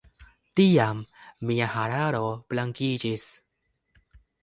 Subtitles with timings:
[0.59, 1.03] Tiam
[1.51, 3.31] mia hararo blankiĝis.